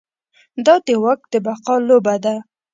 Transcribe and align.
دا 0.65 0.75
د 0.85 0.87
واک 1.03 1.21
د 1.31 1.35
بقا 1.45 1.75
لوبه 1.87 2.15
ده. 2.23 2.35